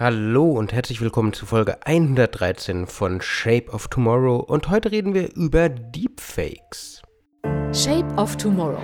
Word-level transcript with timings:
Hallo 0.00 0.52
und 0.52 0.72
herzlich 0.72 1.00
willkommen 1.00 1.32
zu 1.32 1.44
Folge 1.44 1.84
113 1.84 2.86
von 2.86 3.20
Shape 3.20 3.68
of 3.72 3.88
Tomorrow 3.88 4.36
und 4.36 4.70
heute 4.70 4.92
reden 4.92 5.12
wir 5.12 5.34
über 5.34 5.68
Deepfakes. 5.68 7.02
Shape 7.72 8.06
of 8.16 8.36
Tomorrow. 8.36 8.78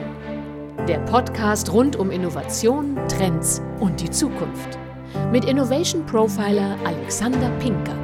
Der 0.88 0.98
Podcast 1.04 1.72
rund 1.72 1.94
um 1.94 2.10
Innovation, 2.10 2.98
Trends 3.06 3.62
und 3.78 4.00
die 4.00 4.10
Zukunft. 4.10 4.76
Mit 5.30 5.44
Innovation 5.44 6.04
Profiler 6.04 6.76
Alexander 6.84 7.48
Pinker. 7.60 7.96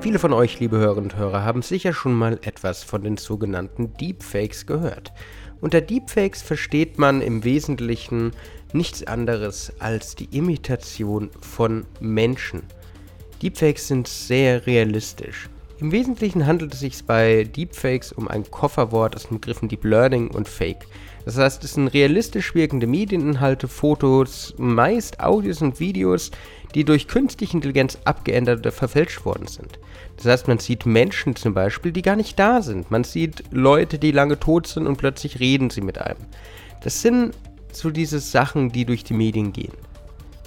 Viele 0.00 0.18
von 0.18 0.32
euch, 0.32 0.58
liebe 0.58 0.78
Hörerinnen 0.78 1.12
und 1.12 1.16
Hörer, 1.16 1.44
haben 1.44 1.62
sicher 1.62 1.92
schon 1.92 2.14
mal 2.14 2.40
etwas 2.42 2.82
von 2.82 3.04
den 3.04 3.16
sogenannten 3.16 3.94
Deepfakes 3.94 4.66
gehört. 4.66 5.12
Unter 5.60 5.82
Deepfakes 5.82 6.42
versteht 6.42 6.98
man 6.98 7.20
im 7.20 7.44
Wesentlichen 7.44 8.32
nichts 8.74 9.06
anderes 9.06 9.72
als 9.78 10.14
die 10.14 10.28
Imitation 10.36 11.30
von 11.40 11.86
Menschen. 12.00 12.62
Deepfakes 13.42 13.88
sind 13.88 14.06
sehr 14.08 14.66
realistisch. 14.66 15.48
Im 15.80 15.92
Wesentlichen 15.92 16.46
handelt 16.46 16.74
es 16.74 16.80
sich 16.80 17.04
bei 17.04 17.44
Deepfakes 17.44 18.12
um 18.12 18.28
ein 18.28 18.50
Kofferwort 18.50 19.16
aus 19.16 19.28
den 19.28 19.40
Begriffen 19.40 19.68
Deep 19.68 19.84
Learning 19.84 20.28
und 20.28 20.46
Fake. 20.46 20.86
Das 21.24 21.38
heißt, 21.38 21.64
es 21.64 21.74
sind 21.74 21.88
realistisch 21.88 22.54
wirkende 22.54 22.86
Medieninhalte, 22.86 23.66
Fotos, 23.66 24.54
meist 24.58 25.20
Audios 25.20 25.62
und 25.62 25.80
Videos, 25.80 26.32
die 26.74 26.84
durch 26.84 27.08
künstliche 27.08 27.54
Intelligenz 27.54 27.98
abgeändert 28.04 28.60
oder 28.60 28.72
verfälscht 28.72 29.24
worden 29.24 29.46
sind. 29.46 29.78
Das 30.16 30.26
heißt, 30.26 30.48
man 30.48 30.58
sieht 30.58 30.84
Menschen 30.84 31.34
zum 31.34 31.54
Beispiel, 31.54 31.92
die 31.92 32.02
gar 32.02 32.16
nicht 32.16 32.38
da 32.38 32.60
sind. 32.60 32.90
Man 32.90 33.04
sieht 33.04 33.44
Leute, 33.50 33.98
die 33.98 34.12
lange 34.12 34.38
tot 34.38 34.66
sind 34.66 34.86
und 34.86 34.96
plötzlich 34.96 35.40
reden 35.40 35.70
sie 35.70 35.80
mit 35.80 35.98
einem. 35.98 36.26
Das 36.82 37.00
sind 37.00 37.32
so 37.76 37.90
diese 37.90 38.20
Sachen, 38.20 38.70
die 38.70 38.84
durch 38.84 39.04
die 39.04 39.14
Medien 39.14 39.52
gehen. 39.52 39.72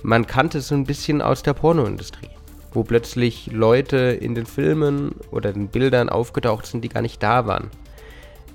Man 0.02 0.28
kannte 0.28 0.58
es 0.58 0.68
so 0.68 0.76
ein 0.76 0.86
bisschen 0.86 1.22
aus 1.22 1.44
der 1.44 1.54
Pornoindustrie, 1.54 2.30
wo 2.74 2.84
plötzlich 2.84 3.52
Leute 3.52 3.98
in 3.98 4.36
den 4.36 4.46
Filmen 4.46 5.16
oder 5.32 5.54
den 5.54 5.70
Bildern 5.70 6.10
aufgetaucht 6.10 6.66
sind, 6.66 6.84
die 6.84 6.90
gar 6.90 7.02
nicht 7.02 7.24
da 7.24 7.48
waren. 7.48 7.70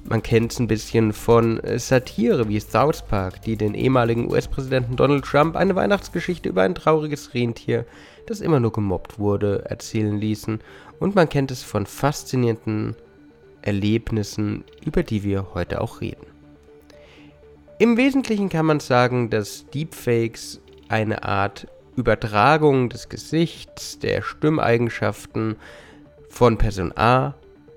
Man 0.05 0.23
kennt 0.23 0.53
es 0.53 0.59
ein 0.59 0.69
bisschen 0.69 1.13
von 1.13 1.61
äh, 1.61 1.79
Satire 1.79 2.49
wie 2.49 2.61
South 2.61 3.03
Park, 3.03 3.43
die 3.43 3.57
den 3.57 3.75
ehemaligen 3.75 4.31
US-Präsidenten 4.31 4.97
Donald 4.97 5.25
Trump 5.25 5.55
eine 5.57 5.75
Weihnachtsgeschichte 5.75 6.49
über 6.49 6.63
ein 6.63 6.75
trauriges 6.75 7.35
Rentier, 7.35 7.85
das 8.27 8.41
immer 8.41 8.61
nur 8.61 8.73
gemobbt 8.73 9.19
wurde, 9.19 9.65
erzählen 9.67 10.19
ließen. 10.19 10.61
Und 10.99 11.15
man 11.15 11.29
kennt 11.29 11.51
es 11.51 11.63
von 11.63 11.87
faszinierenden 11.87 12.97
Erlebnissen, 13.61 14.65
über 14.85 15.03
die 15.03 15.25
wir 15.25 15.49
heute 15.55 15.81
auch 15.81 16.01
reden. 16.01 16.27
Im 17.81 17.97
Wesentlichen 17.97 18.49
kann 18.49 18.67
man 18.67 18.81
sagen, 18.81 19.31
dass 19.31 19.67
Deepfakes 19.71 20.61
eine 20.89 21.23
Art 21.23 21.69
Übertragung 21.97 22.89
des 22.89 23.09
Gesichts, 23.09 24.01
der 24.01 24.23
Stimmeigenschaften 24.23 25.55
von 26.29 26.59
Person 26.59 26.93
A 26.97 27.35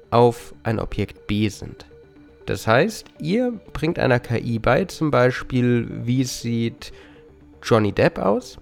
auf 0.09 0.55
ein 0.63 0.79
Objekt 0.79 1.27
B 1.27 1.49
sind. 1.49 1.85
Das 2.47 2.65
heißt, 2.65 3.05
ihr 3.19 3.53
bringt 3.73 3.99
einer 3.99 4.19
KI 4.19 4.57
bei, 4.57 4.85
zum 4.85 5.11
Beispiel, 5.11 5.87
wie 6.03 6.23
sieht 6.23 6.91
Johnny 7.61 7.91
Depp 7.91 8.17
aus. 8.17 8.57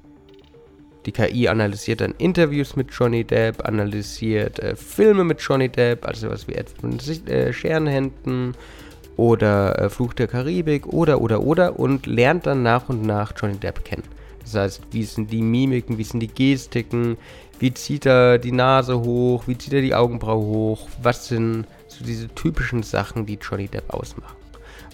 Die 1.06 1.14
KI 1.14 1.48
analysiert 1.48 2.02
dann 2.02 2.16
Interviews 2.18 2.76
mit 2.76 2.92
Johnny 2.92 3.24
Depp, 3.24 3.66
analysiert 3.66 4.60
äh, 4.60 4.76
Filme 4.76 5.24
mit 5.24 5.40
Johnny 5.40 5.70
Depp, 5.70 6.06
also 6.06 6.30
was 6.30 6.50
wie 6.50 6.56
etwa 6.56 6.90
äh, 7.32 7.54
Scherenhänden 7.54 8.56
oder 9.20 9.78
äh, 9.78 9.90
Fluch 9.90 10.14
der 10.14 10.28
Karibik 10.28 10.88
oder 10.88 11.22
oder 11.22 11.42
oder 11.42 11.78
und 11.78 12.08
lernt 12.08 12.46
dann 12.46 12.64
nach 12.64 12.88
und 12.88 13.04
nach 13.04 13.34
Johnny 13.36 13.58
Depp 13.58 13.84
kennen. 13.84 14.04
Das 14.42 14.56
heißt, 14.56 14.82
wie 14.92 15.04
sind 15.04 15.32
die 15.32 15.42
Mimiken, 15.42 15.98
wie 15.98 16.04
sind 16.04 16.22
die 16.22 16.34
Gestiken, 16.34 17.18
wie 17.60 17.74
zieht 17.74 18.06
er 18.06 18.38
die 18.38 18.54
Nase 18.54 19.00
hoch, 19.02 19.44
wie 19.48 19.58
zieht 19.58 19.74
er 19.74 19.82
die 19.82 19.94
Augenbraue 19.94 20.46
hoch, 20.46 20.88
was 21.04 21.28
sind 21.28 21.66
so 21.88 22.06
diese 22.06 22.30
typischen 22.30 22.82
Sachen, 22.82 23.26
die 23.26 23.38
Johnny 23.42 23.68
Depp 23.68 23.94
ausmachen. 23.94 24.38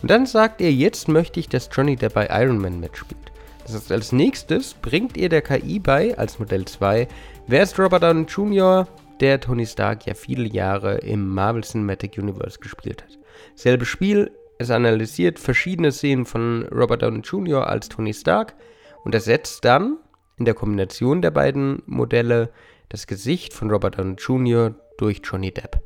Und 0.02 0.10
dann 0.10 0.26
sagt 0.26 0.60
er, 0.60 0.72
jetzt 0.72 1.08
möchte 1.08 1.40
ich, 1.40 1.48
dass 1.48 1.70
Johnny 1.72 1.96
Depp 1.96 2.16
bei 2.16 2.28
Iron 2.32 2.58
Man 2.58 2.80
mitspielt. 2.80 3.32
Das 3.64 3.76
heißt, 3.76 3.92
als 3.92 4.12
nächstes 4.12 4.74
bringt 4.74 5.18
ihr 5.18 5.30
der 5.30 5.42
KI 5.42 5.80
bei, 5.80 6.18
als 6.18 6.40
Modell 6.40 6.66
2, 6.66 7.08
wer 7.48 7.64
ist 7.64 7.80
Robert 7.80 8.04
Downey 8.04 8.24
Jr., 8.24 8.88
der 9.20 9.40
Tony 9.40 9.66
Stark 9.66 10.06
ja 10.08 10.14
viele 10.14 10.48
Jahre 10.48 10.96
im 10.98 11.28
Marvel 11.30 11.64
Cinematic 11.64 12.18
Universe 12.18 12.60
gespielt 12.60 13.04
hat. 13.04 13.25
Selbes 13.56 13.88
Spiel, 13.88 14.32
es 14.58 14.72
analysiert 14.72 15.40
verschiedene 15.40 15.92
Szenen 15.92 16.26
von 16.26 16.68
Robert 16.72 17.02
Downey 17.02 17.20
Jr. 17.20 17.68
als 17.68 17.90
Tony 17.90 18.14
Stark 18.14 18.56
und 19.04 19.14
ersetzt 19.14 19.66
dann 19.66 19.98
in 20.38 20.46
der 20.46 20.54
Kombination 20.54 21.22
der 21.22 21.32
beiden 21.32 21.82
Modelle 21.86 22.52
das 22.90 23.08
Gesicht 23.08 23.54
von 23.54 23.70
Robert 23.70 23.98
Downey 23.98 24.16
Jr. 24.16 24.76
durch 24.98 25.22
Johnny 25.24 25.52
Depp. 25.52 25.82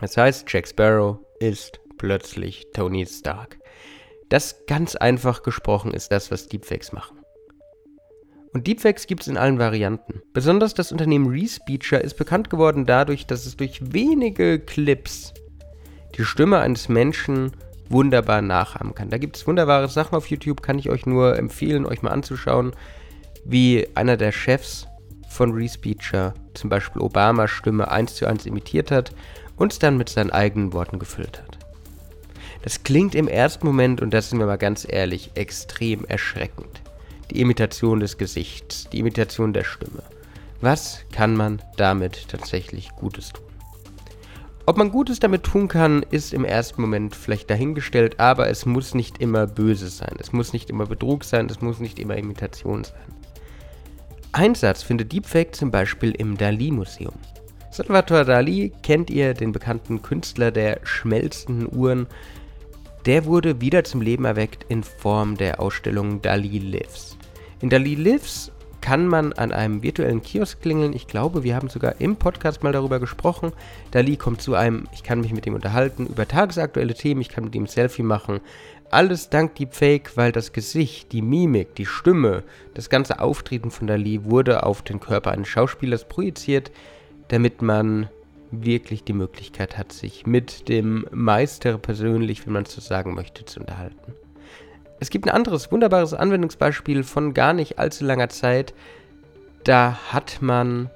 Das 0.00 0.16
heißt, 0.16 0.44
Jack 0.48 0.68
Sparrow 0.68 1.18
ist 1.40 1.80
plötzlich 1.98 2.66
Tony 2.72 3.06
Stark. 3.06 3.58
Das 4.28 4.66
ganz 4.66 4.96
einfach 4.96 5.42
gesprochen 5.42 5.92
ist 5.92 6.10
das, 6.10 6.30
was 6.30 6.48
Deepfakes 6.48 6.92
machen. 6.92 7.18
Und 8.52 8.66
Deepfakes 8.68 9.06
gibt 9.06 9.22
es 9.22 9.28
in 9.28 9.36
allen 9.36 9.58
Varianten. 9.58 10.22
Besonders 10.32 10.74
das 10.74 10.92
Unternehmen 10.92 11.28
Respeecher 11.28 12.02
ist 12.02 12.14
bekannt 12.14 12.50
geworden 12.50 12.86
dadurch, 12.86 13.26
dass 13.26 13.46
es 13.46 13.56
durch 13.56 13.92
wenige 13.92 14.60
Clips 14.60 15.34
die 16.16 16.24
Stimme 16.24 16.60
eines 16.60 16.88
Menschen 16.88 17.52
wunderbar 17.88 18.42
nachahmen 18.42 18.94
kann. 18.94 19.10
Da 19.10 19.18
gibt 19.18 19.36
es 19.36 19.46
wunderbare 19.46 19.88
Sachen 19.88 20.16
auf 20.16 20.28
YouTube, 20.28 20.62
kann 20.62 20.78
ich 20.78 20.90
euch 20.90 21.06
nur 21.06 21.36
empfehlen, 21.38 21.86
euch 21.86 22.02
mal 22.02 22.10
anzuschauen, 22.10 22.72
wie 23.44 23.88
einer 23.94 24.16
der 24.16 24.32
Chefs 24.32 24.86
von 25.28 25.52
Respeecher 25.52 26.34
zum 26.54 26.70
Beispiel 26.70 27.02
Obamas 27.02 27.50
Stimme 27.50 27.90
eins 27.90 28.14
zu 28.14 28.26
eins 28.26 28.46
imitiert 28.46 28.90
hat 28.90 29.12
und 29.56 29.82
dann 29.82 29.96
mit 29.96 30.08
seinen 30.08 30.30
eigenen 30.30 30.72
Worten 30.72 30.98
gefüllt 30.98 31.42
hat. 31.42 31.58
Das 32.62 32.82
klingt 32.82 33.14
im 33.14 33.28
ersten 33.28 33.66
Moment, 33.66 34.00
und 34.00 34.14
das 34.14 34.30
sind 34.30 34.38
wir 34.38 34.46
mal 34.46 34.56
ganz 34.56 34.86
ehrlich, 34.88 35.32
extrem 35.34 36.04
erschreckend. 36.06 36.80
Die 37.30 37.40
Imitation 37.40 38.00
des 38.00 38.16
Gesichts, 38.16 38.88
die 38.90 39.00
Imitation 39.00 39.52
der 39.52 39.64
Stimme. 39.64 40.02
Was 40.60 41.00
kann 41.12 41.36
man 41.36 41.60
damit 41.76 42.28
tatsächlich 42.28 42.88
Gutes 42.96 43.34
tun? 43.34 43.44
Ob 44.66 44.78
man 44.78 44.90
Gutes 44.90 45.20
damit 45.20 45.42
tun 45.42 45.68
kann, 45.68 46.02
ist 46.10 46.32
im 46.32 46.44
ersten 46.44 46.80
Moment 46.80 47.14
vielleicht 47.14 47.50
dahingestellt, 47.50 48.18
aber 48.18 48.48
es 48.48 48.64
muss 48.64 48.94
nicht 48.94 49.18
immer 49.18 49.46
böse 49.46 49.88
sein. 49.88 50.16
Es 50.18 50.32
muss 50.32 50.54
nicht 50.54 50.70
immer 50.70 50.86
Betrug 50.86 51.24
sein, 51.24 51.46
es 51.50 51.60
muss 51.60 51.80
nicht 51.80 51.98
immer 51.98 52.16
Imitation 52.16 52.82
sein. 52.82 52.96
Einsatz 54.32 54.82
findet 54.82 55.12
Deepfake 55.12 55.54
zum 55.54 55.70
Beispiel 55.70 56.12
im 56.12 56.38
Dali-Museum. 56.38 57.14
Salvatore 57.70 58.24
Dali 58.24 58.72
kennt 58.82 59.10
ihr, 59.10 59.34
den 59.34 59.52
bekannten 59.52 60.00
Künstler 60.00 60.50
der 60.50 60.80
schmelzenden 60.84 61.68
Uhren. 61.70 62.06
Der 63.04 63.26
wurde 63.26 63.60
wieder 63.60 63.84
zum 63.84 64.00
Leben 64.00 64.24
erweckt 64.24 64.64
in 64.70 64.82
Form 64.82 65.36
der 65.36 65.60
Ausstellung 65.60 66.22
Dali 66.22 66.58
Lives. 66.58 67.18
In 67.60 67.68
Dali 67.68 67.96
Lives 67.96 68.50
kann 68.84 69.06
man 69.06 69.32
an 69.32 69.50
einem 69.50 69.82
virtuellen 69.82 70.22
Kiosk 70.22 70.60
klingeln. 70.60 70.92
Ich 70.92 71.06
glaube, 71.06 71.42
wir 71.42 71.56
haben 71.56 71.70
sogar 71.70 72.02
im 72.02 72.16
Podcast 72.16 72.62
mal 72.62 72.72
darüber 72.72 73.00
gesprochen. 73.00 73.54
Dali 73.92 74.18
kommt 74.18 74.42
zu 74.42 74.56
einem, 74.56 74.86
ich 74.92 75.02
kann 75.02 75.22
mich 75.22 75.32
mit 75.32 75.46
ihm 75.46 75.54
unterhalten 75.54 76.06
über 76.06 76.28
tagesaktuelle 76.28 76.92
Themen, 76.92 77.22
ich 77.22 77.30
kann 77.30 77.44
mit 77.44 77.54
ihm 77.54 77.62
ein 77.62 77.66
Selfie 77.66 78.02
machen. 78.02 78.40
Alles 78.90 79.30
dank 79.30 79.54
Deepfake, 79.54 80.18
weil 80.18 80.32
das 80.32 80.52
Gesicht, 80.52 81.12
die 81.12 81.22
Mimik, 81.22 81.74
die 81.76 81.86
Stimme, 81.86 82.42
das 82.74 82.90
ganze 82.90 83.20
Auftreten 83.20 83.70
von 83.70 83.86
Dali 83.86 84.22
wurde 84.24 84.64
auf 84.64 84.82
den 84.82 85.00
Körper 85.00 85.30
eines 85.30 85.48
Schauspielers 85.48 86.06
projiziert, 86.06 86.70
damit 87.28 87.62
man 87.62 88.10
wirklich 88.50 89.02
die 89.02 89.14
Möglichkeit 89.14 89.78
hat, 89.78 89.92
sich 89.92 90.26
mit 90.26 90.68
dem 90.68 91.06
Meister 91.10 91.78
persönlich, 91.78 92.44
wenn 92.44 92.52
man 92.52 92.64
es 92.64 92.74
so 92.74 92.82
sagen 92.82 93.14
möchte, 93.14 93.46
zu 93.46 93.60
unterhalten. 93.60 94.12
Es 95.04 95.10
gibt 95.10 95.26
ein 95.26 95.34
anderes 95.34 95.70
wunderbares 95.70 96.14
Anwendungsbeispiel 96.14 97.04
von 97.04 97.34
gar 97.34 97.52
nicht 97.52 97.78
allzu 97.78 98.06
langer 98.06 98.30
Zeit. 98.30 98.72
Da 99.62 99.98
hat 100.10 100.40
man 100.40 100.88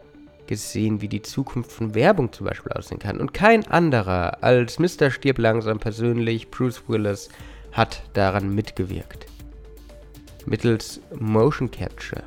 gesehen, 0.46 1.02
wie 1.02 1.08
die 1.08 1.20
Zukunft 1.20 1.70
von 1.70 1.94
Werbung 1.94 2.32
zum 2.32 2.46
Beispiel 2.46 2.72
aussehen 2.72 3.00
kann. 3.00 3.20
Und 3.20 3.34
kein 3.34 3.66
anderer 3.66 4.43
als 4.43 4.78
Mr. 4.78 5.10
Stirb 5.10 5.37
langsam 5.37 5.78
persönlich, 5.78 6.50
Bruce 6.50 6.84
Willis, 6.88 7.28
hat 7.72 8.02
daran 8.14 8.55
mitgewirkt. 8.55 9.26
Mittels 10.46 11.02
Motion 11.14 11.70
Capture 11.70 12.22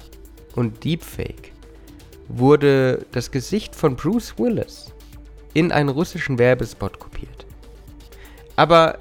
und 0.56 0.84
Deepfake 0.84 1.52
wurde 2.28 3.08
das 3.12 3.32
Gesicht 3.32 3.74
von 3.74 3.96
Bruce 3.96 4.38
Willis 4.38 4.94
in 5.56 5.72
einen 5.72 5.90
russischen 5.90 6.38
Werbespot 6.38 7.00
kopiert. 7.00 7.48
Aber 8.56 9.00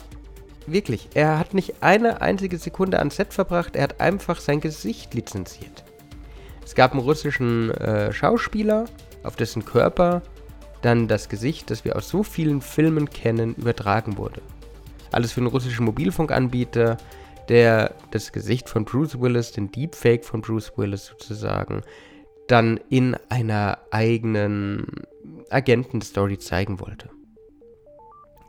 Wirklich, 0.71 1.09
er 1.15 1.37
hat 1.39 1.53
nicht 1.53 1.83
eine 1.83 2.21
einzige 2.21 2.57
Sekunde 2.57 3.01
ans 3.01 3.17
Set 3.17 3.35
verbracht, 3.35 3.75
er 3.75 3.83
hat 3.83 4.01
einfach 4.01 4.41
sein 4.41 4.61
Gesicht 4.61 5.15
lizenziert. 5.15 5.85
Es 6.65 6.77
gab 6.77 6.93
einen 6.93 7.01
russischen 7.01 7.73
äh, 7.73 8.13
Schauspieler, 8.13 8.85
auf 9.25 9.35
dessen 9.35 9.65
Körper 9.65 10.23
dann 10.83 11.09
das 11.09 11.29
Gesicht, 11.29 11.71
das 11.71 11.85
wir 11.85 11.97
aus 11.97 12.09
so 12.09 12.23
vielen 12.23 12.61
Filmen 12.61 13.11
kennen, 13.11 13.57
übertragen 13.57 14.17
wurde. 14.17 14.43
Alles 15.11 15.33
für 15.33 15.41
einen 15.41 15.49
russischen 15.49 15.85
Mobilfunkanbieter, 15.87 16.99
der 17.49 17.95
das 18.13 18.31
Gesicht 18.31 18.69
von 18.69 18.85
Bruce 18.85 19.21
Willis, 19.21 19.51
den 19.51 19.73
Deepfake 19.73 20.25
von 20.25 20.41
Bruce 20.41 20.73
Willis 20.77 21.07
sozusagen, 21.07 21.83
dann 22.47 22.79
in 22.89 23.17
einer 23.29 23.79
eigenen 23.91 24.87
Agentenstory 25.51 26.39
zeigen 26.39 26.79
wollte. 26.79 27.11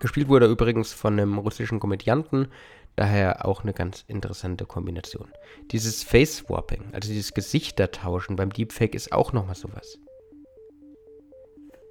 Gespielt 0.02 0.28
wurde 0.30 0.48
er 0.48 0.52
übrigens 0.52 0.94
von 0.94 1.14
einem 1.14 1.38
russischen 1.38 1.80
Komödianten, 1.80 2.48
daher 2.96 3.46
auch 3.46 3.62
eine 3.62 3.72
ganz 3.72 4.04
interessante 4.08 4.66
Kombination. 4.66 5.32
Dieses 5.70 6.02
Face-Swapping, 6.04 6.86
also 6.92 7.08
dieses 7.10 7.36
Gesichtertauschen 7.36 8.36
beim 8.36 8.52
Deepfake 8.52 8.96
ist 8.96 9.14
auch 9.14 9.32
nochmal 9.32 9.54
sowas. 9.54 10.00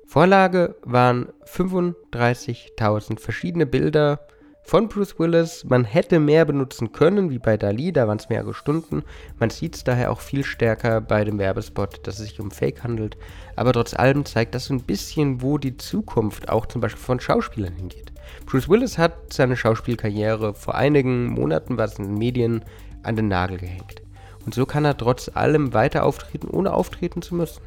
Vorlage 0.06 0.74
waren 0.82 1.32
35.000 1.46 3.20
verschiedene 3.20 3.64
Bilder 3.64 4.26
von 4.62 4.88
Bruce 4.88 5.18
Willis. 5.18 5.64
Man 5.64 5.84
hätte 5.84 6.20
mehr 6.20 6.44
benutzen 6.44 6.92
können, 6.92 7.30
wie 7.30 7.38
bei 7.38 7.56
Dali, 7.56 7.92
da 7.92 8.06
waren 8.06 8.18
es 8.18 8.28
mehrere 8.28 8.54
Stunden. 8.54 9.02
Man 9.38 9.50
sieht 9.50 9.76
es 9.76 9.84
daher 9.84 10.10
auch 10.10 10.20
viel 10.20 10.44
stärker 10.44 11.00
bei 11.00 11.24
dem 11.24 11.38
Werbespot, 11.38 12.06
dass 12.06 12.18
es 12.18 12.28
sich 12.28 12.40
um 12.40 12.50
Fake 12.50 12.82
handelt. 12.84 13.16
Aber 13.56 13.72
trotz 13.72 13.94
allem 13.94 14.24
zeigt 14.24 14.54
das 14.54 14.66
so 14.66 14.74
ein 14.74 14.82
bisschen, 14.82 15.42
wo 15.42 15.58
die 15.58 15.76
Zukunft 15.76 16.48
auch 16.48 16.66
zum 16.66 16.80
Beispiel 16.80 17.02
von 17.02 17.20
Schauspielern 17.20 17.74
hingeht. 17.74 18.12
Bruce 18.46 18.68
Willis 18.68 18.98
hat 18.98 19.32
seine 19.32 19.56
Schauspielkarriere 19.56 20.54
vor 20.54 20.74
einigen 20.74 21.26
Monaten, 21.26 21.78
was 21.78 21.98
in 21.98 22.04
den 22.04 22.18
Medien, 22.18 22.64
an 23.02 23.16
den 23.16 23.28
Nagel 23.28 23.58
gehängt. 23.58 24.02
Und 24.44 24.54
so 24.54 24.66
kann 24.66 24.84
er 24.84 24.96
trotz 24.96 25.30
allem 25.34 25.74
weiter 25.74 26.04
auftreten, 26.04 26.48
ohne 26.48 26.72
auftreten 26.72 27.22
zu 27.22 27.34
müssen. 27.34 27.60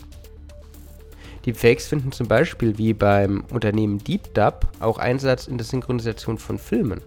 Die 1.46 1.54
Fakes 1.54 1.88
finden 1.88 2.14
zum 2.14 2.28
Beispiel 2.28 2.78
wie 2.78 2.94
beim 2.94 3.44
Unternehmen 3.52 3.98
DeepDub 3.98 4.66
auch 4.80 4.98
Einsatz 4.98 5.48
in 5.48 5.58
der 5.58 5.66
Synchronisation 5.66 6.38
von 6.38 6.58
Filmen. 6.58 7.02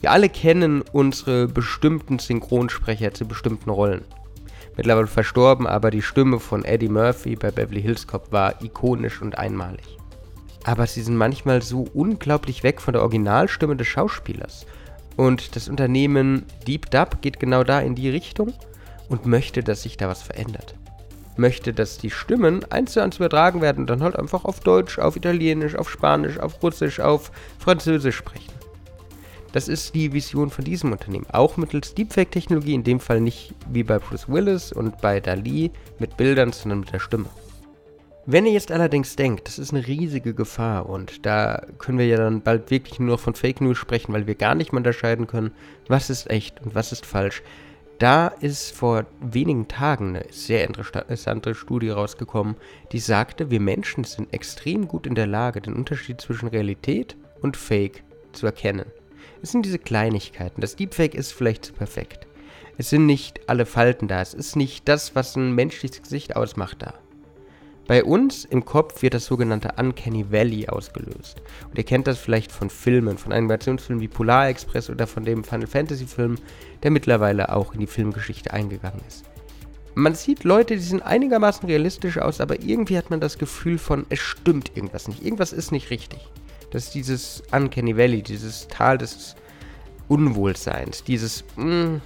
Wir 0.00 0.10
alle 0.10 0.28
kennen 0.28 0.82
unsere 0.92 1.48
bestimmten 1.48 2.18
Synchronsprecher 2.18 3.14
zu 3.14 3.26
bestimmten 3.26 3.70
Rollen. 3.70 4.04
Mittlerweile 4.76 5.06
verstorben, 5.06 5.66
aber 5.66 5.90
die 5.90 6.02
Stimme 6.02 6.40
von 6.40 6.64
Eddie 6.64 6.88
Murphy 6.88 7.36
bei 7.36 7.50
Beverly 7.50 7.80
Hills 7.80 8.06
Cop 8.06 8.30
war 8.32 8.62
ikonisch 8.62 9.22
und 9.22 9.38
einmalig. 9.38 9.98
Aber 10.64 10.86
sie 10.86 11.02
sind 11.02 11.16
manchmal 11.16 11.62
so 11.62 11.86
unglaublich 11.94 12.62
weg 12.62 12.82
von 12.82 12.92
der 12.92 13.02
Originalstimme 13.02 13.76
des 13.76 13.86
Schauspielers. 13.86 14.66
Und 15.16 15.56
das 15.56 15.68
Unternehmen 15.68 16.44
DeepDub 16.66 17.22
geht 17.22 17.40
genau 17.40 17.64
da 17.64 17.80
in 17.80 17.94
die 17.94 18.10
Richtung 18.10 18.52
und 19.08 19.24
möchte, 19.24 19.62
dass 19.62 19.82
sich 19.82 19.96
da 19.96 20.08
was 20.08 20.22
verändert 20.22 20.74
möchte, 21.36 21.72
dass 21.72 21.98
die 21.98 22.10
Stimmen 22.10 22.64
eins 22.70 22.92
zu 22.92 23.02
eins 23.02 23.16
übertragen 23.16 23.60
werden 23.60 23.80
und 23.80 23.90
dann 23.90 24.02
halt 24.02 24.16
einfach 24.16 24.44
auf 24.44 24.60
Deutsch, 24.60 24.98
auf 24.98 25.16
Italienisch, 25.16 25.74
auf 25.74 25.90
Spanisch, 25.90 26.38
auf 26.38 26.62
Russisch, 26.62 27.00
auf 27.00 27.30
Französisch 27.58 28.16
sprechen. 28.16 28.52
Das 29.52 29.66
ist 29.66 29.94
die 29.94 30.12
Vision 30.12 30.50
von 30.50 30.64
diesem 30.64 30.92
Unternehmen. 30.92 31.26
Auch 31.32 31.56
mittels 31.56 31.94
Deepfake-Technologie, 31.94 32.74
in 32.74 32.84
dem 32.84 33.00
Fall 33.00 33.20
nicht 33.20 33.52
wie 33.68 33.82
bei 33.82 33.98
Bruce 33.98 34.28
Willis 34.28 34.72
und 34.72 35.00
bei 35.00 35.18
Dali 35.18 35.72
mit 35.98 36.16
Bildern, 36.16 36.52
sondern 36.52 36.80
mit 36.80 36.92
der 36.92 37.00
Stimme. 37.00 37.26
Wenn 38.26 38.46
ihr 38.46 38.52
jetzt 38.52 38.70
allerdings 38.70 39.16
denkt, 39.16 39.48
das 39.48 39.58
ist 39.58 39.72
eine 39.72 39.86
riesige 39.86 40.34
Gefahr 40.34 40.88
und 40.88 41.26
da 41.26 41.66
können 41.78 41.98
wir 41.98 42.06
ja 42.06 42.16
dann 42.16 42.42
bald 42.42 42.70
wirklich 42.70 43.00
nur 43.00 43.18
von 43.18 43.34
Fake 43.34 43.60
News 43.60 43.78
sprechen, 43.78 44.12
weil 44.12 44.26
wir 44.28 44.36
gar 44.36 44.54
nicht 44.54 44.72
mehr 44.72 44.78
unterscheiden 44.78 45.26
können, 45.26 45.52
was 45.88 46.10
ist 46.10 46.30
echt 46.30 46.60
und 46.60 46.74
was 46.74 46.92
ist 46.92 47.06
falsch, 47.06 47.42
da 48.00 48.28
ist 48.28 48.72
vor 48.72 49.04
wenigen 49.20 49.68
Tagen 49.68 50.16
eine 50.16 50.24
sehr 50.30 50.66
interessante 50.66 51.54
Studie 51.54 51.90
rausgekommen, 51.90 52.56
die 52.92 52.98
sagte, 52.98 53.50
wir 53.50 53.60
Menschen 53.60 54.04
sind 54.04 54.32
extrem 54.32 54.88
gut 54.88 55.06
in 55.06 55.14
der 55.14 55.26
Lage, 55.26 55.60
den 55.60 55.74
Unterschied 55.74 56.18
zwischen 56.18 56.48
Realität 56.48 57.16
und 57.42 57.58
Fake 57.58 58.02
zu 58.32 58.46
erkennen. 58.46 58.86
Es 59.42 59.52
sind 59.52 59.66
diese 59.66 59.78
Kleinigkeiten. 59.78 60.62
Das 60.62 60.76
Deepfake 60.76 61.14
ist 61.14 61.32
vielleicht 61.32 61.66
zu 61.66 61.72
perfekt. 61.74 62.26
Es 62.78 62.88
sind 62.88 63.04
nicht 63.04 63.48
alle 63.50 63.66
Falten 63.66 64.08
da. 64.08 64.22
Es 64.22 64.32
ist 64.32 64.56
nicht 64.56 64.88
das, 64.88 65.14
was 65.14 65.36
ein 65.36 65.54
menschliches 65.54 66.02
Gesicht 66.02 66.36
ausmacht 66.36 66.78
da. 66.80 66.94
Bei 67.90 68.04
uns 68.04 68.44
im 68.44 68.64
Kopf 68.64 69.02
wird 69.02 69.14
das 69.14 69.26
sogenannte 69.26 69.72
Uncanny 69.76 70.30
Valley 70.30 70.68
ausgelöst. 70.68 71.42
Und 71.68 71.76
ihr 71.76 71.82
kennt 71.82 72.06
das 72.06 72.20
vielleicht 72.20 72.52
von 72.52 72.70
Filmen, 72.70 73.18
von 73.18 73.32
Animationsfilmen 73.32 74.00
wie 74.00 74.06
Polar 74.06 74.46
Express 74.46 74.90
oder 74.90 75.08
von 75.08 75.24
dem 75.24 75.42
Final 75.42 75.66
Fantasy 75.66 76.06
Film, 76.06 76.36
der 76.84 76.92
mittlerweile 76.92 77.52
auch 77.52 77.74
in 77.74 77.80
die 77.80 77.88
Filmgeschichte 77.88 78.52
eingegangen 78.52 79.00
ist. 79.08 79.24
Man 79.96 80.14
sieht 80.14 80.44
Leute, 80.44 80.76
die 80.76 80.82
sehen 80.82 81.02
einigermaßen 81.02 81.68
realistisch 81.68 82.18
aus, 82.18 82.40
aber 82.40 82.62
irgendwie 82.62 82.96
hat 82.96 83.10
man 83.10 83.18
das 83.18 83.38
Gefühl 83.38 83.76
von, 83.76 84.06
es 84.08 84.20
stimmt 84.20 84.76
irgendwas 84.76 85.08
nicht. 85.08 85.24
Irgendwas 85.24 85.52
ist 85.52 85.72
nicht 85.72 85.90
richtig. 85.90 86.20
Das 86.70 86.84
ist 86.84 86.94
dieses 86.94 87.42
Uncanny 87.50 87.96
Valley, 87.96 88.22
dieses 88.22 88.68
Tal 88.68 88.98
des 88.98 89.34
Unwohlseins, 90.06 91.02
dieses, 91.02 91.42
mh, 91.56 91.64
hm, 91.64 92.00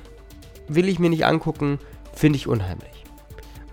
will 0.67 0.89
ich 0.89 0.99
mir 0.99 1.11
nicht 1.11 1.27
angucken, 1.27 1.79
finde 2.15 2.39
ich 2.39 2.47
unheimlich. 2.49 3.04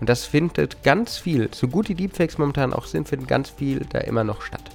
Und 0.02 0.08
das 0.08 0.24
findet 0.24 0.82
ganz 0.82 1.16
viel, 1.16 1.48
so 1.54 1.68
gut 1.68 1.86
die 1.86 1.94
Deepfakes 1.94 2.36
momentan 2.36 2.72
auch 2.72 2.86
sind, 2.86 3.08
findet 3.08 3.28
ganz 3.28 3.50
viel 3.50 3.86
da 3.88 3.98
immer 4.00 4.24
noch 4.24 4.42
statt. 4.42 4.68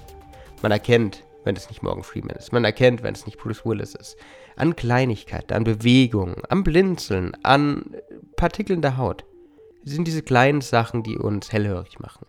Man 0.61 0.71
erkennt, 0.71 1.25
wenn 1.43 1.53
es 1.53 1.67
nicht 1.67 1.83
Morgan 1.83 2.05
Freeman 2.05 2.37
ist. 2.37 2.53
Man 2.53 2.63
erkennt, 2.63 3.03
wenn 3.03 3.13
es 3.13 3.25
nicht 3.25 3.37
Bruce 3.37 3.65
Willis 3.65 3.93
ist. 3.93 4.15
An 4.55 4.77
Kleinigkeiten, 4.77 5.51
an 5.51 5.65
Bewegungen, 5.65 6.45
an 6.47 6.63
Blinzeln, 6.63 7.35
an 7.43 7.97
Partikeln 8.37 8.81
der 8.81 8.95
Haut. 8.95 9.25
Das 9.83 9.95
sind 9.95 10.07
diese 10.07 10.21
kleinen 10.21 10.61
Sachen, 10.61 11.03
die 11.03 11.17
uns 11.17 11.51
hellhörig 11.51 11.99
machen. 11.99 12.25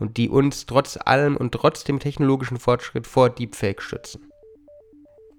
Und 0.00 0.16
die 0.16 0.28
uns 0.28 0.66
trotz 0.66 0.98
allem 1.00 1.36
und 1.36 1.52
trotz 1.52 1.84
dem 1.84 2.00
technologischen 2.00 2.56
Fortschritt 2.56 3.06
vor 3.06 3.30
Deepfake 3.30 3.80
schützen. 3.80 4.31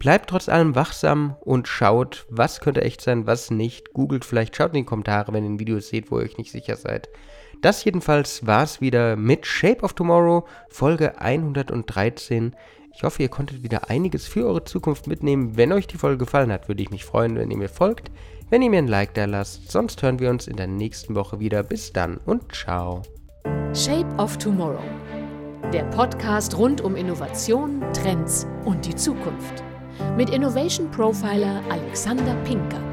Bleibt 0.04 0.30
trotz 0.30 0.50
allem 0.50 0.76
wachsam 0.76 1.38
und 1.40 1.70
schaut, 1.70 2.26
was 2.30 2.60
könnte 2.60 2.82
echt 2.82 3.00
sein, 3.00 3.26
was 3.26 3.52
nicht. 3.52 3.94
Googelt 3.94 4.26
vielleicht, 4.26 4.54
schaut 4.54 4.72
in 4.72 4.80
die 4.80 4.84
Kommentare, 4.84 5.32
wenn 5.32 5.46
ihr 5.46 5.50
ein 5.50 5.60
Video 5.60 5.80
seht, 5.80 6.12
wo 6.12 6.20
ihr 6.20 6.26
euch 6.26 6.38
nicht 6.38 6.52
sicher 6.52 6.76
seid. 6.76 7.08
Das 7.62 7.86
jedenfalls 7.86 8.46
war 8.46 8.64
es 8.64 8.82
wieder 8.82 9.16
mit 9.16 9.46
Shape 9.46 9.82
of 9.82 9.94
Tomorrow, 9.94 10.46
Folge 10.68 11.22
113. 11.22 12.54
Ich 12.94 13.04
hoffe, 13.04 13.24
ihr 13.24 13.30
konntet 13.30 13.64
wieder 13.64 13.90
einiges 13.90 14.28
für 14.28 14.46
eure 14.46 14.66
Zukunft 14.66 15.08
mitnehmen. 15.08 15.56
Wenn 15.56 15.72
euch 15.72 15.88
die 15.88 15.98
Folge 15.98 16.18
gefallen 16.18 16.52
hat, 16.52 16.68
würde 16.68 16.84
ich 16.84 16.92
mich 16.92 17.06
freuen, 17.06 17.38
wenn 17.38 17.50
ihr 17.50 17.58
mir 17.58 17.70
folgt, 17.70 18.12
wenn 18.50 18.62
ihr 18.62 18.70
mir 18.70 18.80
ein 18.80 18.90
Like 18.90 19.14
da 19.14 19.24
lasst. 19.24 19.72
Sonst 19.72 20.04
hören 20.04 20.20
wir 20.20 20.30
uns 20.30 20.48
in 20.48 20.58
der 20.58 20.68
nächsten 20.68 21.16
Woche 21.16 21.40
wieder. 21.40 21.64
Bis 21.64 21.94
dann 21.94 22.18
und 22.26 22.54
ciao. 22.54 23.04
Shape 23.74 24.14
of 24.18 24.38
Tomorrow. 24.38 24.84
Der 25.72 25.84
Podcast 25.86 26.58
rund 26.58 26.82
um 26.82 26.98
Innovation, 26.98 27.82
Trends 27.94 28.46
und 28.66 28.86
die 28.86 28.96
Zukunft 28.96 29.64
mit 30.18 30.30
Innovation 30.30 30.90
Profiler 30.92 31.62
Alexander 31.70 32.36
Pinker. 32.44 32.93